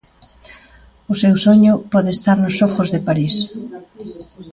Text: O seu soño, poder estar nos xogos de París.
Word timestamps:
O 1.11 1.13
seu 1.21 1.35
soño, 1.45 1.73
poder 1.93 2.13
estar 2.15 2.37
nos 2.41 2.53
xogos 2.59 2.87
de 2.93 3.03
París. 3.07 3.35